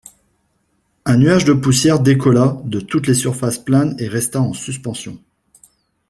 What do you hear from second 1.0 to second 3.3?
Un nuage de poussière décolla de toutes les